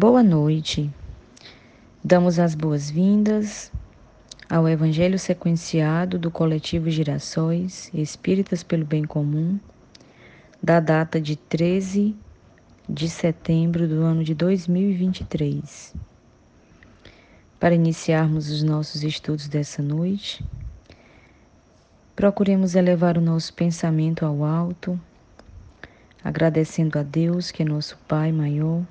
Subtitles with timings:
[0.00, 0.88] Boa noite.
[2.04, 3.72] Damos as boas-vindas
[4.48, 9.58] ao Evangelho sequenciado do coletivo Girassóis Espíritas pelo Bem Comum,
[10.62, 12.14] da data de 13
[12.88, 15.96] de setembro do ano de 2023.
[17.58, 20.46] Para iniciarmos os nossos estudos dessa noite,
[22.14, 24.96] procuremos elevar o nosso pensamento ao alto,
[26.22, 28.84] agradecendo a Deus, que é nosso Pai maior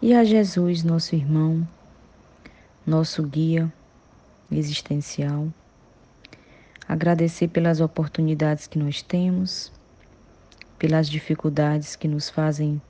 [0.00, 1.66] e a Jesus, nosso irmão,
[2.86, 3.72] nosso guia
[4.50, 5.48] existencial.
[6.88, 9.72] Agradecer pelas oportunidades que nós temos,
[10.78, 12.80] pelas dificuldades que nos fazem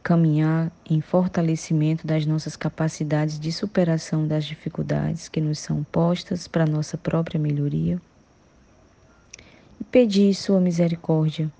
[0.00, 6.64] caminhar em fortalecimento das nossas capacidades de superação das dificuldades que nos são postas para
[6.64, 8.00] nossa própria melhoria.
[9.80, 11.50] E pedir sua misericórdia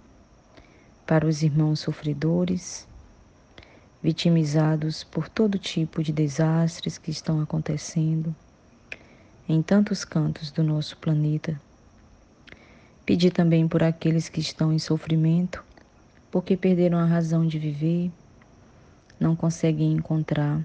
[1.05, 2.88] para os irmãos sofredores
[4.03, 8.35] vitimizados por todo tipo de desastres que estão acontecendo
[9.49, 11.61] em tantos cantos do nosso planeta.
[13.05, 15.65] Pedir também por aqueles que estão em sofrimento,
[16.31, 18.13] porque perderam a razão de viver,
[19.19, 20.65] não conseguem encontrar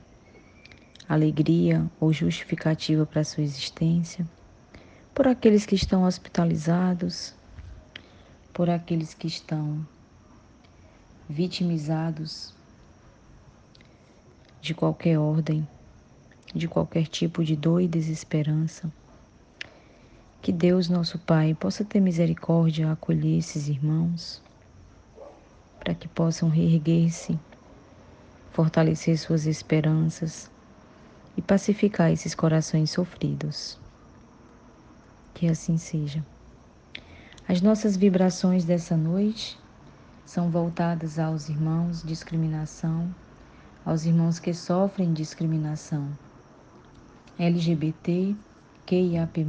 [1.08, 4.28] alegria ou justificativa para sua existência,
[5.14, 7.34] por aqueles que estão hospitalizados,
[8.54, 9.86] por aqueles que estão
[11.30, 12.54] vitimizados
[14.64, 15.68] de qualquer ordem,
[16.56, 18.90] de qualquer tipo de dor e desesperança.
[20.42, 24.42] Que Deus, nosso Pai, possa ter misericórdia a acolher esses irmãos,
[25.82, 27.38] para que possam reerguer-se,
[28.52, 30.50] fortalecer suas esperanças
[31.36, 33.78] e pacificar esses corações sofridos.
[35.34, 36.26] Que assim seja.
[37.50, 39.60] As nossas vibrações dessa noite
[40.26, 43.14] são voltadas aos irmãos, discriminação,
[43.86, 46.08] aos irmãos que sofrem discriminação.
[47.38, 48.36] LGBT,
[48.86, 49.46] QIAP+,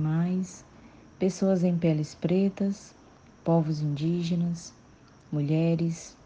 [1.19, 2.95] pessoas em peles pretas,
[3.45, 4.73] povos indígenas,
[5.31, 6.17] mulheres,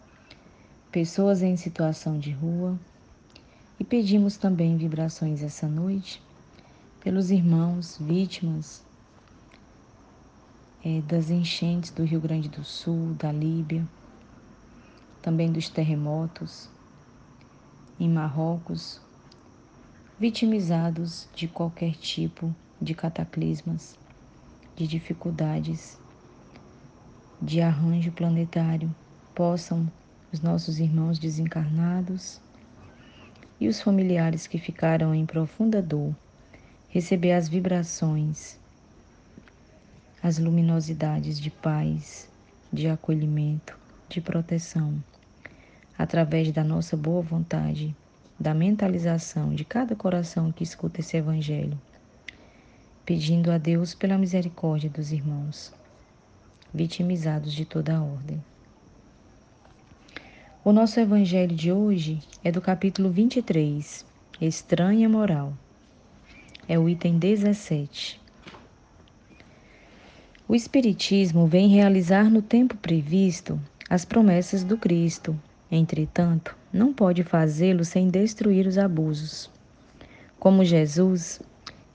[0.90, 2.78] pessoas em situação de rua.
[3.78, 6.22] E pedimos também vibrações essa noite
[7.00, 8.82] pelos irmãos vítimas
[10.84, 13.86] é, das enchentes do Rio Grande do Sul, da Líbia,
[15.22, 16.68] também dos terremotos,
[18.00, 19.00] em Marrocos,
[20.18, 23.98] vitimizados de qualquer tipo de cataclismas,
[24.76, 25.98] de dificuldades,
[27.42, 28.94] de arranjo planetário,
[29.34, 29.90] possam
[30.32, 32.40] os nossos irmãos desencarnados
[33.60, 36.14] e os familiares que ficaram em profunda dor
[36.88, 38.58] receber as vibrações,
[40.22, 42.28] as luminosidades de paz,
[42.72, 43.76] de acolhimento,
[44.08, 45.02] de proteção
[45.98, 47.94] através da nossa boa vontade,
[48.38, 51.76] da mentalização de cada coração que escuta esse Evangelho,
[53.04, 55.74] pedindo a Deus pela misericórdia dos irmãos,
[56.72, 58.40] vitimizados de toda a ordem.
[60.64, 64.06] O nosso Evangelho de hoje é do capítulo 23,
[64.40, 65.52] Estranha Moral.
[66.68, 68.20] É o item 17.
[70.46, 73.58] O Espiritismo vem realizar no tempo previsto
[73.88, 75.38] as promessas do Cristo
[75.70, 79.50] Entretanto, não pode fazê-lo sem destruir os abusos.
[80.38, 81.40] Como Jesus,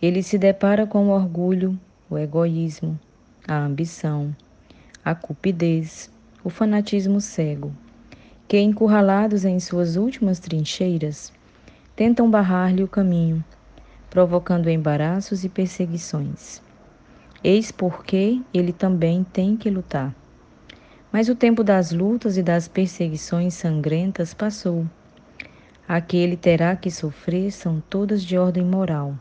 [0.02, 1.80] ele se depara com o orgulho,
[2.10, 3.00] o egoísmo,
[3.48, 4.36] a ambição,
[5.04, 6.12] a cupidez,
[6.44, 7.74] o fanatismo cego,
[8.48, 11.34] que, encurralados em suas últimas trincheiras,
[11.96, 13.44] tentam barrar-lhe o caminho,
[14.10, 16.62] provocando embaraços e perseguições.
[17.44, 20.14] Eis porque ele também tem que lutar.
[21.14, 24.84] Mas o tempo das lutas e das perseguições sangrentas passou.
[25.88, 29.14] A que ele terá que sofrer são todas de ordem moral,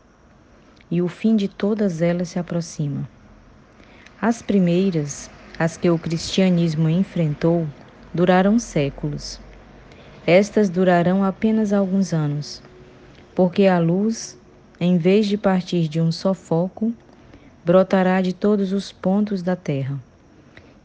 [0.89, 3.07] e o fim de todas elas se aproxima.
[4.19, 7.67] As primeiras, as que o cristianismo enfrentou,
[8.11, 9.39] duraram séculos.
[10.25, 12.63] Estas durarão apenas alguns anos,
[13.35, 14.35] porque a luz,
[14.79, 16.91] em vez de partir de um só foco,
[17.63, 19.99] brotará de todos os pontos da terra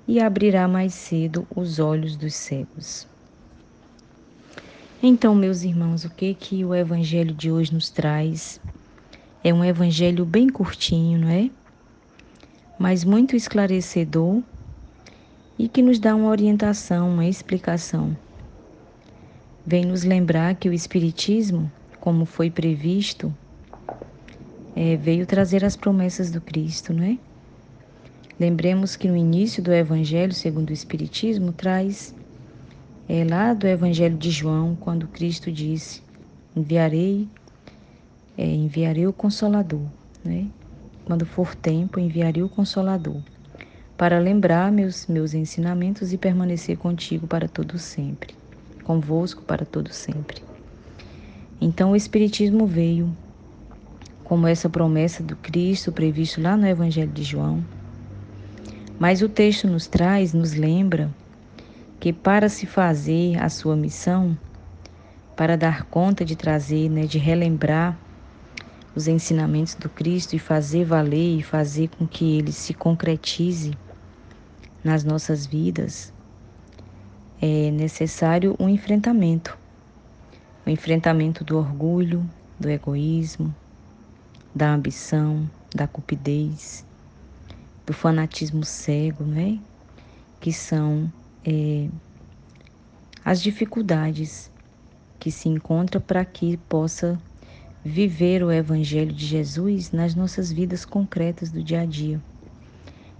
[0.08, 3.06] e abrirá mais cedo os olhos dos cegos.
[5.02, 8.58] Então, meus irmãos, o que que o evangelho de hoje nos traz?
[9.44, 11.50] É um evangelho bem curtinho, não é?
[12.78, 14.42] Mas muito esclarecedor
[15.58, 18.16] e que nos dá uma orientação, uma explicação.
[19.66, 21.70] Vem nos lembrar que o Espiritismo,
[22.00, 23.32] como foi previsto,
[24.74, 27.18] é, veio trazer as promessas do Cristo, não é?
[28.38, 32.14] Lembremos que no início do Evangelho segundo o Espiritismo traz
[33.08, 36.02] é lá do Evangelho de João, quando Cristo disse:
[36.54, 37.26] Enviarei,
[38.36, 39.82] é, enviarei o Consolador,
[40.24, 40.46] né?
[41.04, 43.20] Quando for tempo, enviarei o Consolador,
[43.96, 48.36] para lembrar meus, meus ensinamentos e permanecer contigo para todo sempre,
[48.84, 50.44] convosco para todo sempre.
[51.60, 53.10] Então o Espiritismo veio
[54.22, 57.64] como essa promessa do Cristo previsto lá no Evangelho de João.
[58.98, 61.08] Mas o texto nos traz, nos lembra
[62.00, 64.36] que para se fazer a sua missão,
[65.36, 67.96] para dar conta de trazer, né, de relembrar
[68.96, 73.72] os ensinamentos do Cristo e fazer valer e fazer com que ele se concretize
[74.82, 76.12] nas nossas vidas,
[77.40, 79.56] é necessário um enfrentamento.
[80.66, 82.28] O enfrentamento do orgulho,
[82.58, 83.54] do egoísmo,
[84.52, 86.84] da ambição, da cupidez,
[87.88, 89.58] do fanatismo cego, né?
[90.38, 91.10] Que são
[91.42, 91.88] é,
[93.24, 94.50] as dificuldades
[95.18, 97.18] que se encontra para que possa
[97.82, 102.20] viver o Evangelho de Jesus nas nossas vidas concretas do dia a dia.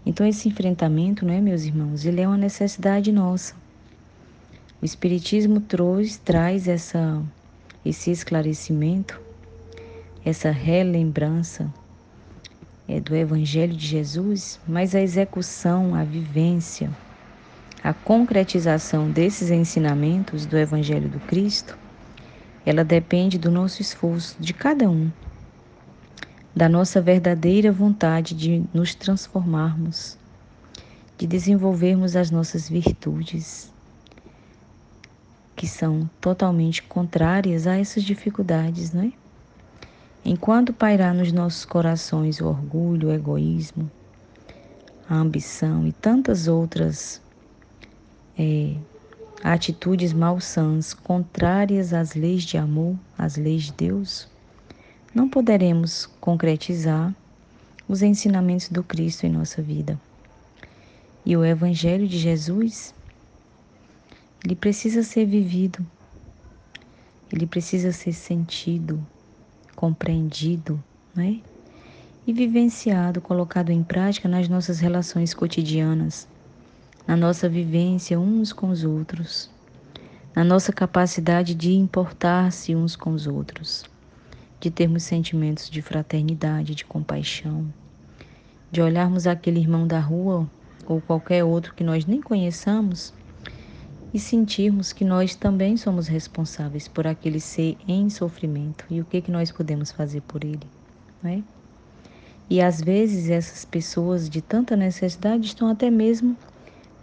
[0.04, 3.54] Então esse enfrentamento, não é, meus irmãos, ele é uma necessidade nossa.
[4.82, 7.22] O Espiritismo traz, traz essa,
[7.82, 9.18] esse esclarecimento,
[10.22, 11.72] essa relembrança
[12.88, 16.90] é, do Evangelho de Jesus, mas a execução, a vivência,
[17.84, 21.78] a concretização desses ensinamentos do Evangelho do Cristo
[22.68, 25.10] ela depende do nosso esforço, de cada um,
[26.54, 30.18] da nossa verdadeira vontade de nos transformarmos,
[31.16, 33.72] de desenvolvermos as nossas virtudes,
[35.56, 39.12] que são totalmente contrárias a essas dificuldades, não é?
[40.30, 43.90] Enquanto pairar nos nossos corações o orgulho, o egoísmo,
[45.08, 47.18] a ambição e tantas outras
[48.38, 48.74] é,
[49.42, 54.28] atitudes malsãs contrárias às leis de amor, às leis de Deus,
[55.14, 57.14] não poderemos concretizar
[57.88, 59.98] os ensinamentos do Cristo em nossa vida.
[61.24, 62.94] E o Evangelho de Jesus,
[64.44, 65.78] ele precisa ser vivido,
[67.32, 69.02] ele precisa ser sentido,
[69.78, 70.82] compreendido,
[71.14, 71.36] não é?
[72.26, 76.26] E vivenciado, colocado em prática nas nossas relações cotidianas
[77.06, 79.48] na nossa vivência uns com os outros,
[80.34, 83.86] na nossa capacidade de importar-se uns com os outros,
[84.60, 87.64] de termos sentimentos de fraternidade, de compaixão,
[88.70, 90.46] de olharmos aquele irmão da rua
[90.86, 93.14] ou qualquer outro que nós nem conheçamos
[94.12, 99.20] e sentirmos que nós também somos responsáveis por aquele ser em sofrimento e o que
[99.20, 100.66] que nós podemos fazer por ele,
[101.22, 101.42] não é?
[102.50, 106.36] E às vezes essas pessoas de tanta necessidade estão até mesmo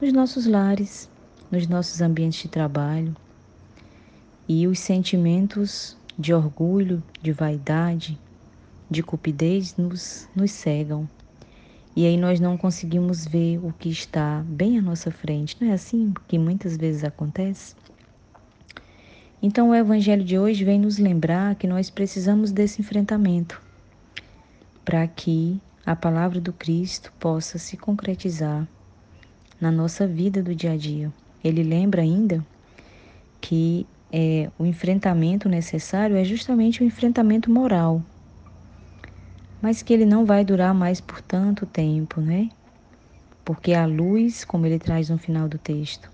[0.01, 1.07] nos nossos lares,
[1.51, 3.15] nos nossos ambientes de trabalho.
[4.47, 8.19] E os sentimentos de orgulho, de vaidade,
[8.89, 11.07] de cupidez nos, nos cegam.
[11.95, 15.55] E aí nós não conseguimos ver o que está bem à nossa frente.
[15.61, 17.73] Não é assim que muitas vezes acontece?
[19.41, 23.61] Então o Evangelho de hoje vem nos lembrar que nós precisamos desse enfrentamento
[24.83, 28.67] para que a palavra do Cristo possa se concretizar
[29.61, 31.13] na nossa vida do dia a dia.
[31.43, 32.45] Ele lembra ainda
[33.39, 38.01] que é, o enfrentamento necessário é justamente o enfrentamento moral,
[39.65, 42.51] mas que ele não vai durar mais por tanto tempo, né?
[43.43, 46.07] Porque a luz, como ele traz no final do texto,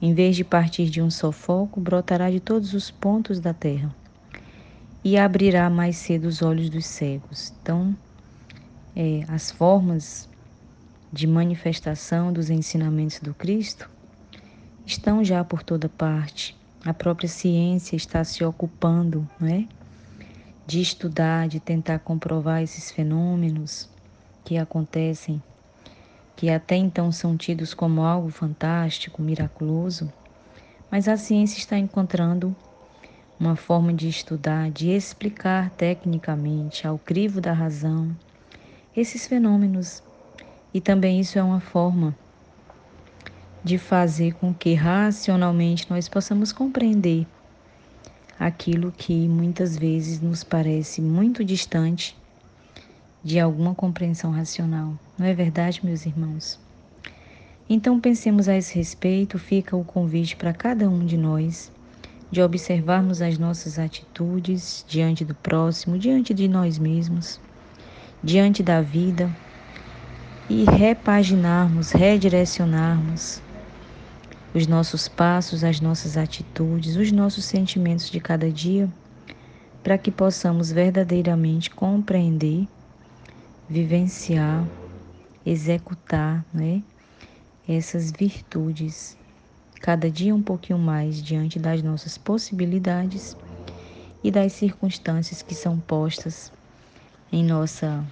[0.00, 3.92] em vez de partir de um só foco, brotará de todos os pontos da terra
[5.02, 7.52] e abrirá mais cedo os olhos dos cegos.
[7.60, 7.96] Então,
[8.94, 10.28] é, as formas
[11.12, 13.90] de manifestação dos ensinamentos do Cristo
[14.86, 16.56] estão já por toda parte.
[16.84, 19.66] A própria ciência está se ocupando, não é?
[20.66, 23.88] De estudar, de tentar comprovar esses fenômenos
[24.44, 25.42] que acontecem,
[26.36, 30.12] que até então são tidos como algo fantástico, miraculoso,
[30.90, 32.54] mas a ciência está encontrando
[33.38, 38.16] uma forma de estudar, de explicar tecnicamente, ao crivo da razão,
[38.96, 40.02] esses fenômenos.
[40.72, 42.16] E também isso é uma forma
[43.62, 47.26] de fazer com que racionalmente nós possamos compreender
[48.38, 52.16] aquilo que muitas vezes nos parece muito distante
[53.22, 54.98] de alguma compreensão racional.
[55.18, 56.58] Não é verdade, meus irmãos?
[57.68, 61.72] Então pensemos a esse respeito, fica o convite para cada um de nós
[62.34, 67.40] de observarmos as nossas atitudes diante do próximo, diante de nós mesmos,
[68.22, 69.30] diante da vida,
[70.50, 73.40] e repaginarmos, redirecionarmos
[74.54, 78.88] os nossos passos, as nossas atitudes, os nossos sentimentos de cada dia,
[79.82, 82.68] para que possamos verdadeiramente compreender,
[83.68, 84.64] vivenciar,
[85.44, 86.82] executar né,
[87.68, 89.18] essas virtudes,
[89.80, 93.36] cada dia um pouquinho mais diante das nossas possibilidades
[94.22, 96.52] e das circunstâncias que são postas
[97.32, 98.04] em nossa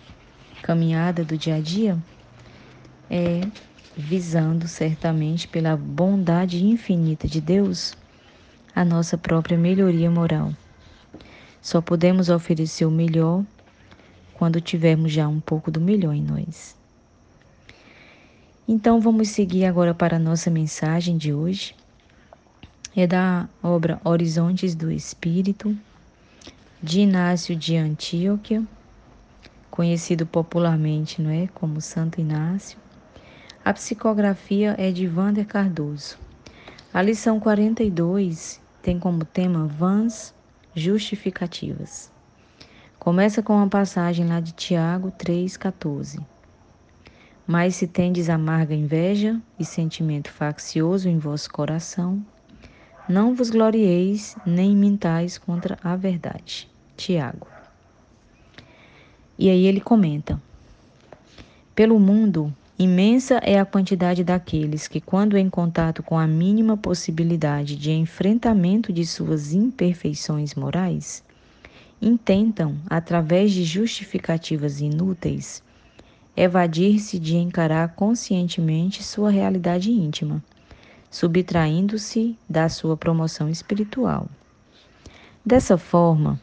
[0.60, 1.96] caminhada do dia a dia,
[3.08, 3.40] é
[3.96, 7.94] visando certamente pela bondade infinita de Deus
[8.74, 10.52] a nossa própria melhoria moral.
[11.60, 13.44] Só podemos oferecer o melhor
[14.34, 16.74] quando tivermos já um pouco do melhor em nós.
[18.66, 21.74] Então vamos seguir agora para a nossa mensagem de hoje.
[22.96, 25.76] É da obra Horizontes do Espírito,
[26.82, 28.62] de Inácio de Antioquia,
[29.70, 32.78] conhecido popularmente não é, como Santo Inácio.
[33.64, 36.18] A psicografia é de Wander Cardoso.
[36.92, 40.34] A lição 42 tem como tema vãs
[40.74, 42.10] justificativas.
[42.98, 46.18] Começa com uma passagem lá de Tiago 3,14.
[47.46, 52.20] Mas se tendes amarga inveja e sentimento faccioso em vosso coração,
[53.08, 56.68] não vos glorieis nem mintais contra a verdade.
[56.96, 57.46] Tiago.
[59.38, 60.42] E aí ele comenta:
[61.76, 62.52] Pelo mundo
[62.82, 68.92] Imensa é a quantidade daqueles que, quando em contato com a mínima possibilidade de enfrentamento
[68.92, 71.22] de suas imperfeições morais,
[72.00, 75.62] intentam, através de justificativas inúteis,
[76.36, 80.42] evadir-se de encarar conscientemente sua realidade íntima,
[81.08, 84.26] subtraindo-se da sua promoção espiritual.
[85.46, 86.40] Dessa forma,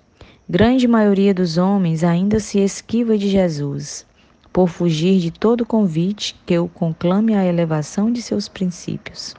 [0.47, 4.07] grande maioria dos homens ainda se esquiva de Jesus
[4.51, 9.35] por fugir de todo convite que o conclame à elevação de seus princípios,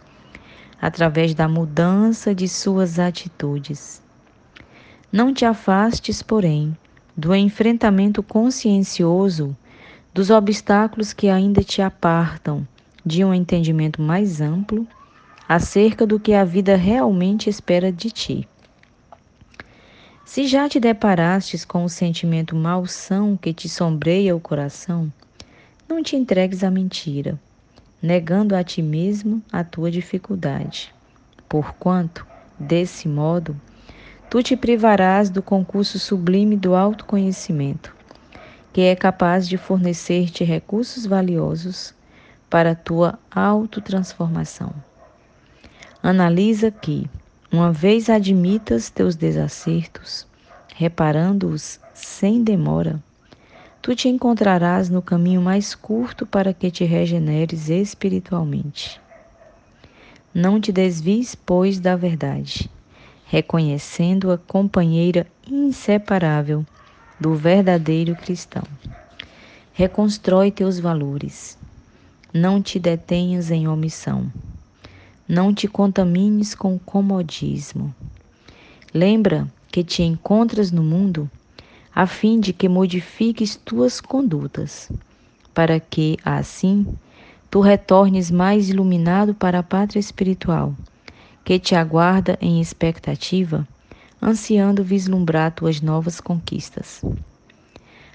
[0.81, 4.03] através da mudança de suas atitudes.
[5.13, 6.77] Não te afastes, porém,
[7.17, 9.57] do enfrentamento consciencioso
[10.15, 12.67] dos obstáculos que ainda te apartam
[13.05, 14.87] de um entendimento mais amplo
[15.49, 18.49] acerca do que a vida realmente espera de ti.
[20.31, 25.13] Se já te deparastes com o sentimento malsão que te sombreia o coração,
[25.89, 27.37] não te entregues à mentira,
[28.01, 30.95] negando a ti mesmo a tua dificuldade.
[31.49, 32.25] Porquanto,
[32.57, 33.61] desse modo,
[34.31, 37.93] tu te privarás do concurso sublime do autoconhecimento,
[38.73, 41.93] que é capaz de fornecer-te recursos valiosos
[42.49, 44.73] para a tua autotransformação.
[46.01, 47.11] Analisa que,
[47.53, 50.25] uma vez admitas teus desacertos,
[50.77, 53.03] reparando-os sem demora,
[53.83, 59.01] tu te encontrarás no caminho mais curto para que te regeneres espiritualmente.
[60.33, 62.71] Não te desvies, pois, da verdade,
[63.27, 66.65] reconhecendo-a companheira inseparável
[67.19, 68.63] do verdadeiro cristão.
[69.73, 71.59] Reconstrói teus valores.
[72.33, 74.31] Não te detenhas em omissão
[75.31, 77.95] não te contamines com comodismo.
[78.93, 81.31] Lembra que te encontras no mundo
[81.95, 84.91] a fim de que modifiques tuas condutas,
[85.55, 86.85] para que, assim,
[87.49, 90.75] tu retornes mais iluminado para a pátria espiritual,
[91.45, 93.65] que te aguarda em expectativa,
[94.21, 97.05] ansiando vislumbrar tuas novas conquistas.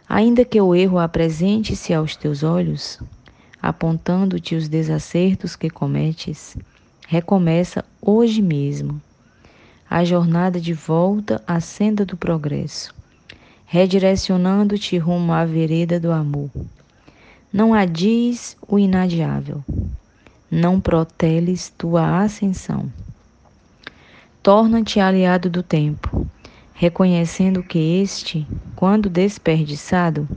[0.09, 2.99] Ainda que o erro apresente-se aos teus olhos,
[3.61, 6.57] apontando-te os desacertos que cometes,
[7.07, 9.01] recomeça hoje mesmo
[9.89, 12.93] a jornada de volta à senda do progresso,
[13.65, 16.49] redirecionando-te rumo à vereda do amor.
[17.53, 19.63] Não adies o inadiável,
[20.49, 22.91] não proteles tua ascensão.
[24.41, 26.27] Torna-te aliado do tempo,
[26.73, 28.45] reconhecendo que este,
[28.75, 30.27] quando desperdiçado,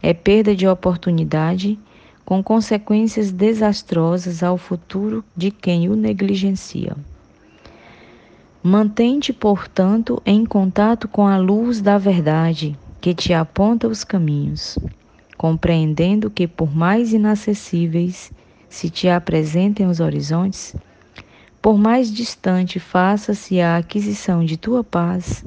[0.00, 1.78] é perda de oportunidade
[2.24, 6.96] com consequências desastrosas ao futuro de quem o negligencia.
[8.62, 14.78] Mantente, portanto, em contato com a luz da verdade que te aponta os caminhos,
[15.36, 18.32] compreendendo que, por mais inacessíveis
[18.70, 20.74] se te apresentem os horizontes,
[21.60, 25.44] por mais distante faça-se a aquisição de tua paz,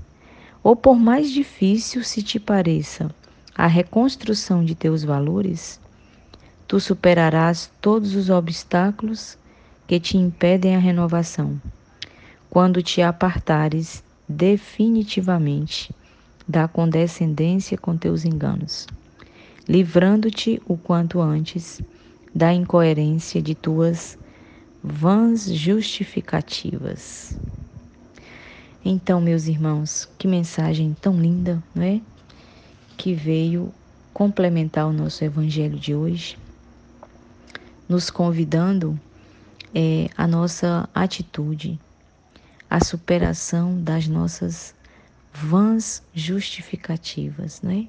[0.63, 3.09] ou por mais difícil se te pareça
[3.55, 5.79] a reconstrução de teus valores,
[6.67, 9.37] tu superarás todos os obstáculos
[9.87, 11.61] que te impedem a renovação,
[12.49, 15.95] quando te apartares definitivamente
[16.47, 18.85] da condescendência com teus enganos,
[19.67, 21.81] livrando-te o quanto antes
[22.35, 24.17] da incoerência de tuas
[24.83, 27.37] vãs justificativas.
[28.83, 32.01] Então, meus irmãos, que mensagem tão linda, não é?
[32.95, 33.73] Que veio
[34.13, 36.37] complementar o nosso evangelho de hoje,
[37.87, 38.99] nos convidando
[39.73, 41.79] é, a nossa atitude,
[42.69, 44.75] a superação das nossas
[45.33, 47.87] vãs justificativas, né?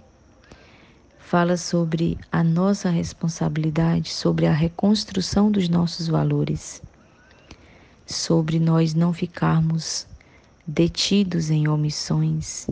[1.18, 6.82] Fala sobre a nossa responsabilidade, sobre a reconstrução dos nossos valores,
[8.06, 10.06] sobre nós não ficarmos
[10.66, 12.66] detidos em omissões,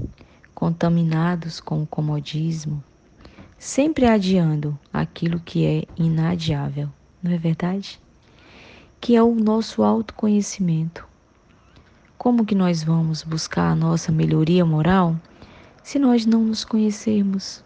[0.54, 2.82] contaminados com o comodismo,
[3.58, 6.90] sempre adiando aquilo que é inadiável,
[7.26, 8.00] não é verdade?
[9.00, 11.06] Que é o nosso autoconhecimento.
[12.16, 15.16] Como que nós vamos buscar a nossa melhoria moral
[15.82, 17.64] se nós não nos conhecermos?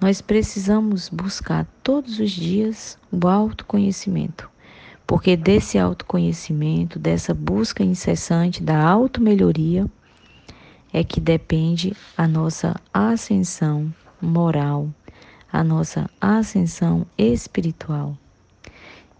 [0.00, 4.48] Nós precisamos buscar todos os dias o autoconhecimento
[5.08, 9.86] porque desse autoconhecimento, dessa busca incessante da automelhoria,
[10.92, 14.90] é que depende a nossa ascensão moral,
[15.50, 18.18] a nossa ascensão espiritual.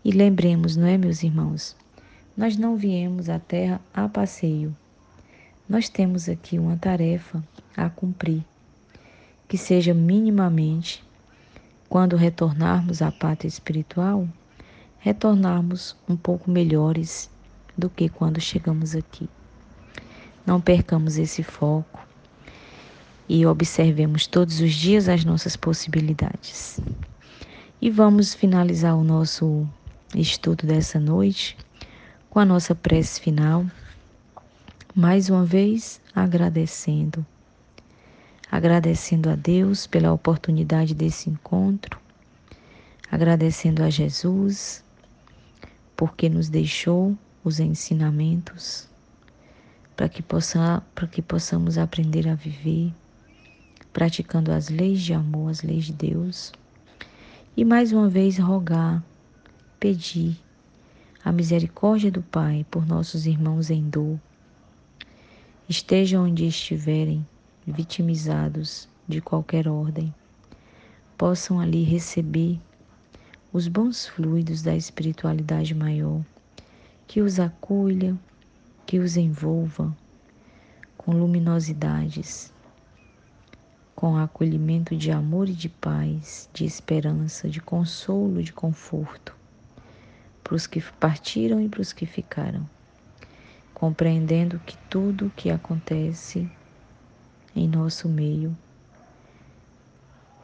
[0.05, 1.77] E lembremos, não é, meus irmãos?
[2.37, 4.75] Nós não viemos à Terra a passeio.
[5.69, 7.43] Nós temos aqui uma tarefa
[7.77, 8.45] a cumprir,
[9.49, 11.05] que seja minimamente,
[11.89, 14.29] quando retornarmos à pátria espiritual,
[14.99, 17.29] retornarmos um pouco melhores
[17.77, 19.29] do que quando chegamos aqui.
[20.47, 22.07] Não percamos esse foco
[23.29, 26.81] e observemos todos os dias as nossas possibilidades.
[27.81, 29.69] E vamos finalizar o nosso
[30.15, 31.57] estudo dessa noite
[32.31, 33.67] com a nossa prece final,
[34.95, 37.25] mais uma vez agradecendo.
[38.51, 42.01] Agradecendo a Deus pela oportunidade desse encontro,
[43.11, 44.83] agradecendo a Jesus
[45.97, 48.89] porque nos deixou os ensinamentos
[49.97, 52.95] para que, possa, para que possamos aprender a viver,
[53.93, 56.53] praticando as leis de amor, as leis de Deus.
[57.57, 59.03] E mais uma vez rogar,
[59.79, 60.37] pedir
[61.25, 64.19] a misericórdia do Pai por nossos irmãos em dor.
[65.69, 67.27] Estejam onde estiverem,
[67.67, 70.13] vitimizados de qualquer ordem,
[71.17, 72.59] possam ali receber
[73.53, 76.23] os bons fluidos da espiritualidade maior,
[77.07, 78.17] que os acolha,
[78.87, 79.97] que os envolva
[80.97, 82.53] com luminosidades,
[83.95, 89.38] com acolhimento de amor e de paz, de esperança, de consolo, de conforto,
[90.49, 92.67] para os que partiram e para os que ficaram,
[93.75, 96.51] compreendendo que tudo o que acontece
[97.55, 98.57] em nosso meio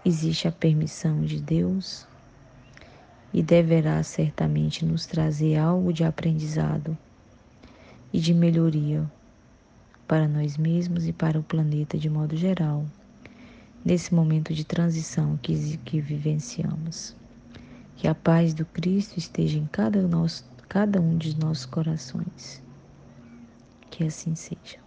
[0.05, 2.07] existe a permissão de Deus
[3.33, 6.97] e deverá certamente nos trazer algo de aprendizado
[8.12, 9.11] e de melhoria
[10.07, 12.85] para nós mesmos e para o planeta de modo geral,
[13.83, 17.17] nesse momento de transição que, que vivenciamos.
[17.96, 22.62] Que a paz do Cristo esteja em cada, nosso, cada um de nossos corações.
[23.90, 24.84] Que assim seja.